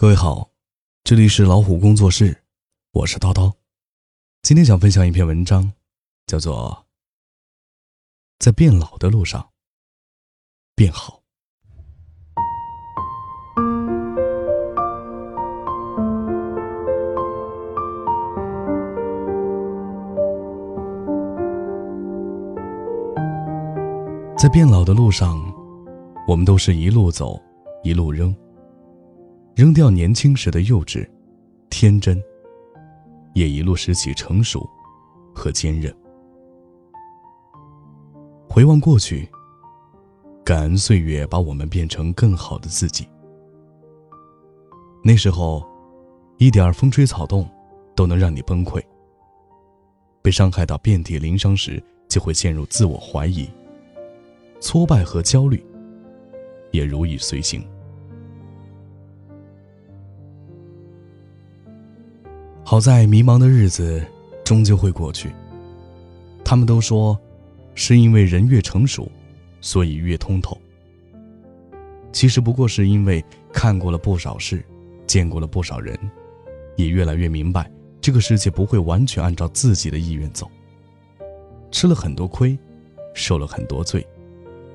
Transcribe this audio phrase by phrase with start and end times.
[0.00, 0.48] 各位好，
[1.04, 2.34] 这里是老虎工作室，
[2.92, 3.52] 我是叨叨。
[4.40, 5.74] 今天想分享一篇文章，
[6.26, 6.86] 叫做
[8.38, 9.50] 《在变老的路上
[10.74, 11.20] 变好》。
[24.38, 25.38] 在变老的路上，
[26.26, 27.38] 我们都是一路走，
[27.84, 28.34] 一路扔。
[29.60, 31.06] 扔掉年轻时的幼稚、
[31.68, 32.18] 天真，
[33.34, 34.66] 也一路拾起成熟
[35.34, 35.94] 和坚韧。
[38.48, 39.28] 回望过去，
[40.42, 43.06] 感恩岁月把我们变成更好的自己。
[45.04, 45.62] 那时候，
[46.38, 47.46] 一点风吹草动
[47.94, 48.82] 都能让你崩溃。
[50.22, 53.46] 被伤害到遍体鳞伤时，就会陷入自我怀疑。
[54.58, 55.62] 挫败和焦虑
[56.70, 57.62] 也如影随形。
[62.70, 64.00] 好在迷茫的日子
[64.44, 65.28] 终究会过去。
[66.44, 67.18] 他们都说，
[67.74, 69.10] 是因为人越成熟，
[69.60, 70.56] 所以越通透。
[72.12, 74.64] 其实不过是因为看过了不少事，
[75.04, 75.98] 见过了不少人，
[76.76, 77.68] 也越来越明白
[78.00, 80.48] 这个世界不会完全按照自己的意愿走。
[81.72, 82.56] 吃了很多亏，
[83.14, 84.06] 受了很多罪，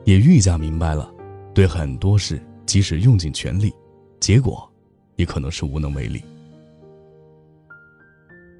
[0.03, 1.09] 也愈加明白了，
[1.53, 3.73] 对很多事即使用尽全力，
[4.19, 4.69] 结果
[5.15, 6.21] 也可能是无能为力。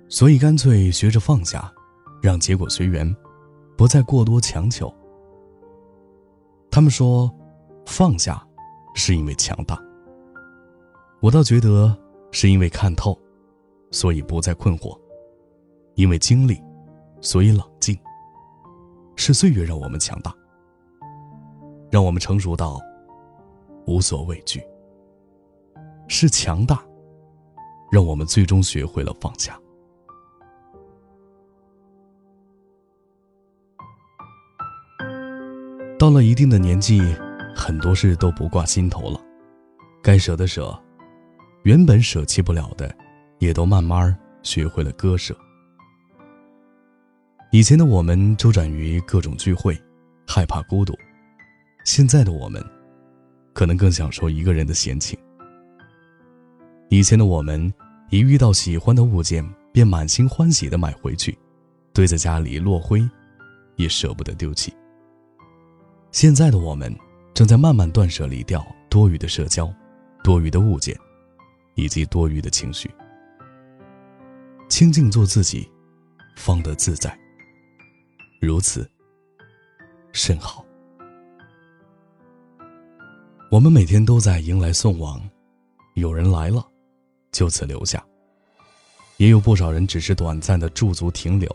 [0.08, 1.74] 所以，干脆学着放下，
[2.22, 3.16] 让结果随缘，
[3.76, 4.94] 不再过多强求。
[6.70, 7.34] 他们说，
[7.86, 8.46] 放下
[8.94, 9.82] 是因为强大。
[11.22, 11.98] 我倒觉得
[12.32, 13.18] 是因为看透，
[13.92, 14.96] 所以不再困惑；
[15.96, 16.62] 因为经历，
[17.20, 17.98] 所以冷静。
[19.16, 20.34] 是岁月让我们强大，
[21.90, 22.80] 让我们成熟到
[23.88, 24.60] 无所畏惧；
[26.08, 26.84] 是强大，
[27.90, 29.60] 让我们最终学会了放下。
[36.06, 37.02] 到了一定的年纪，
[37.56, 39.20] 很多事都不挂心头了，
[40.04, 40.80] 该舍的舍，
[41.64, 42.96] 原本舍弃不了的，
[43.40, 45.36] 也都慢慢学会了割舍。
[47.52, 49.76] 以前的我们周转于各种聚会，
[50.28, 50.94] 害怕孤独；
[51.86, 52.64] 现在的我们，
[53.52, 55.18] 可能更享受一个人的闲情。
[56.90, 57.74] 以前的我们，
[58.12, 59.44] 一遇到喜欢的物件，
[59.74, 61.36] 便满心欢喜的买回去，
[61.96, 63.04] 堆在家里落灰，
[63.76, 64.72] 也舍不得丢弃。
[66.16, 66.98] 现在的我们，
[67.34, 69.70] 正在慢慢断舍离掉多余的社交、
[70.24, 70.98] 多余的物件，
[71.74, 72.90] 以及多余的情绪。
[74.70, 75.70] 清静做自己，
[76.38, 77.20] 方得自在。
[78.40, 78.90] 如此，
[80.14, 80.66] 甚好。
[83.52, 85.22] 我们每天都在迎来送往，
[85.96, 86.66] 有人来了，
[87.34, 88.00] 就此留下；
[89.18, 91.54] 也有不少人只是短暂的驻足停留。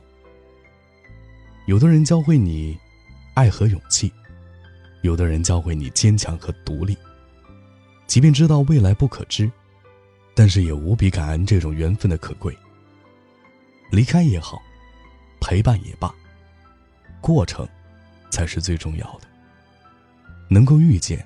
[1.65, 2.79] 有的人教会你，
[3.33, 4.13] 爱和勇气。
[5.03, 6.97] 有的人教会你坚强和独立，
[8.07, 9.51] 即便知道未来不可知，
[10.35, 12.57] 但是也无比感恩这种缘分的可贵。
[13.91, 14.61] 离开也好，
[15.41, 16.15] 陪伴也罢，
[17.21, 17.67] 过程
[18.31, 19.29] 才是最重要的。
[20.49, 21.25] 能够遇见，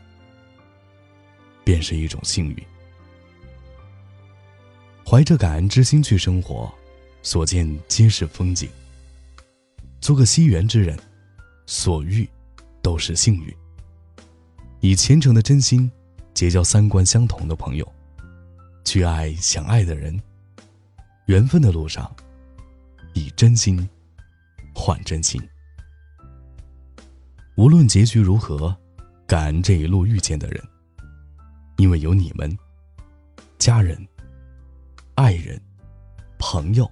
[1.64, 2.56] 便是一种幸运。
[5.06, 6.72] 怀着感恩之心去生活，
[7.22, 8.68] 所见皆是风景。
[10.00, 10.98] 做个惜缘之人，
[11.66, 12.28] 所遇
[12.82, 13.54] 都是幸运。
[14.84, 15.90] 以虔诚的真心，
[16.34, 17.90] 结交三观相同的朋友，
[18.84, 20.14] 去爱想爱的人。
[21.24, 22.14] 缘分的路上，
[23.14, 23.88] 以真心
[24.74, 25.40] 换真心。
[27.56, 28.76] 无论结局如何，
[29.26, 30.62] 感恩这一路遇见的人，
[31.78, 32.54] 因为有你们，
[33.58, 33.96] 家人、
[35.14, 35.58] 爱人、
[36.38, 36.86] 朋友，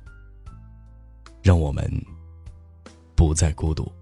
[1.43, 1.87] 让我们
[3.15, 3.93] 不再孤独。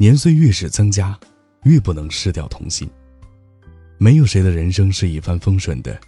[0.00, 1.18] 年岁越是增加，
[1.64, 2.88] 越不能失掉童心。
[3.98, 6.00] 没有谁的人生是一帆风顺的，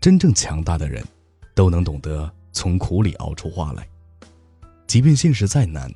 [0.00, 1.04] 真正强大的人，
[1.54, 3.88] 都能懂得从苦里熬出花来。
[4.88, 5.88] 即便现实再难，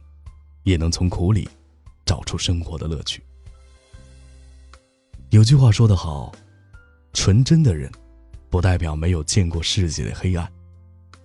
[0.62, 1.48] 也能从苦里
[2.06, 3.20] 找出生活的乐趣。
[5.30, 6.32] 有句话说得好
[7.12, 7.90] ：“纯真的人，
[8.50, 10.48] 不代表没有见过世界的黑暗，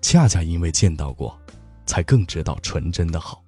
[0.01, 1.39] 恰恰因为见到过，
[1.85, 3.43] 才更知道纯真的好。”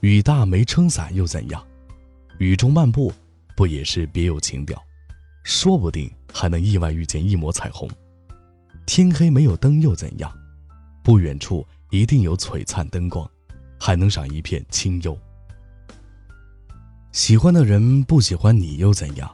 [0.00, 1.64] 雨大没撑伞又怎样？
[2.38, 3.12] 雨中漫步，
[3.56, 4.80] 不也是别有情调？
[5.42, 7.88] 说不定还能意外遇见一抹彩虹。
[8.86, 10.32] 天黑没有灯又怎样？
[11.02, 13.28] 不远处一定有璀璨灯光，
[13.80, 15.18] 还能赏一片清幽。
[17.10, 19.28] 喜欢的人不喜欢你又怎样？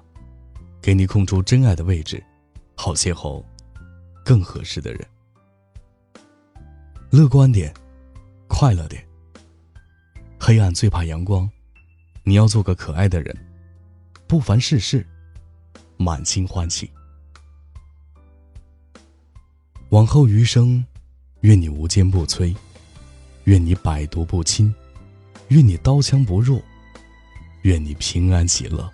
[0.81, 2.23] 给你空出真爱的位置，
[2.75, 3.45] 好邂逅
[4.25, 5.07] 更合适的人。
[7.11, 7.73] 乐观点，
[8.49, 9.07] 快乐点。
[10.47, 11.49] 黑暗最怕阳光，
[12.23, 13.35] 你要做个可爱的人，
[14.27, 15.07] 不烦世事，
[15.97, 16.91] 满心欢喜。
[19.89, 20.85] 往后余生，
[21.41, 22.55] 愿你无坚不摧，
[23.45, 24.75] 愿你百毒不侵，
[25.49, 26.63] 愿你刀枪不入，
[27.63, 28.93] 愿你平安喜乐。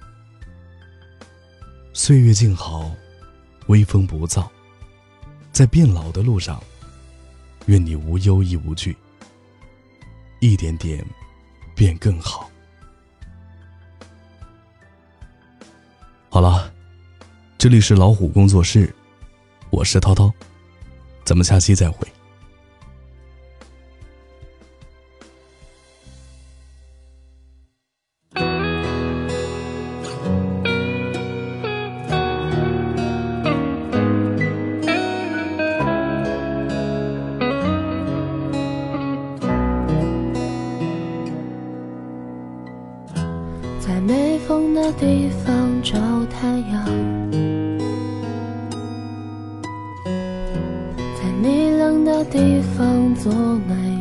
[1.92, 2.94] 岁月静好，
[3.66, 4.48] 微风不燥，
[5.50, 6.62] 在变老的路上，
[7.66, 8.96] 愿你无忧亦无惧，
[10.38, 11.04] 一点点
[11.80, 12.50] 变更好。
[16.28, 16.70] 好了，
[17.56, 18.94] 这里是老虎工作室，
[19.70, 20.30] 我是涛涛。
[21.24, 22.06] 咱们下期再会。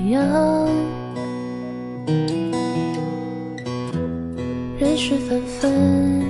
[0.10, 0.68] 暖阳，
[4.80, 6.24] 人事纷纷，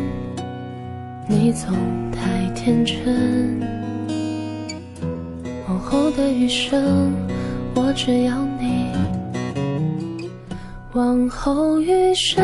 [1.27, 1.73] 你总
[2.11, 3.61] 太天真。
[5.69, 7.13] 往后的余生，
[7.73, 8.91] 我只要你。
[10.93, 12.43] 往后余生，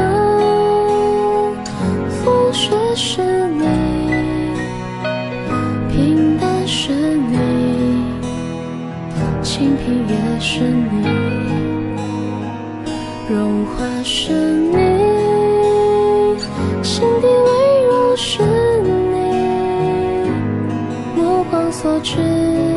[2.23, 3.65] 风雪是你。
[5.91, 7.37] 平淡是你，
[9.41, 11.24] 清贫也是你，
[13.87, 14.77] 那是你
[16.81, 19.19] 心底微弱是你，
[21.15, 22.74] 目光所至。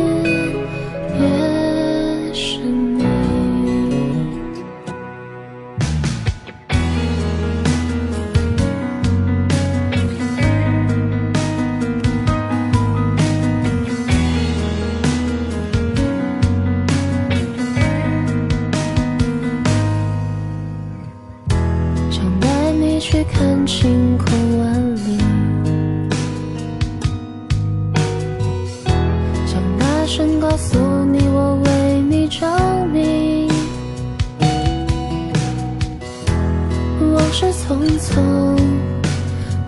[37.69, 38.57] 匆匆，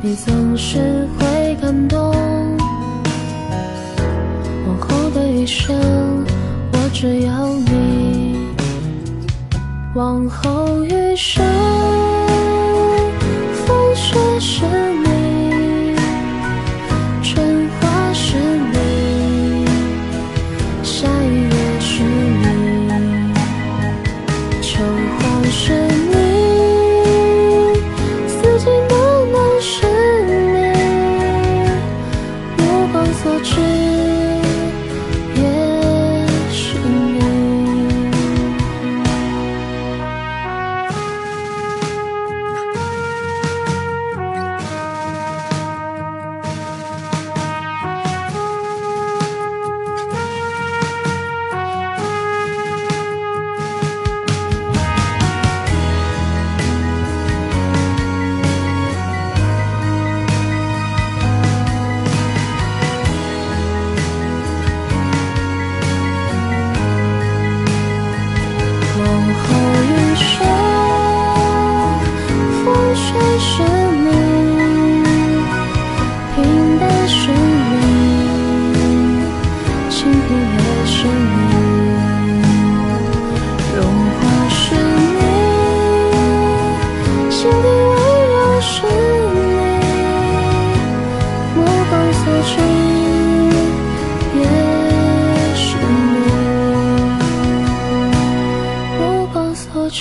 [0.00, 2.10] 你总是会感动。
[4.66, 5.76] 往后的余生，
[6.72, 8.38] 我只要你。
[9.94, 11.44] 往后余生。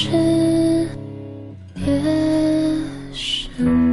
[0.09, 0.87] 是，
[1.75, 1.85] 也
[3.13, 3.88] 是。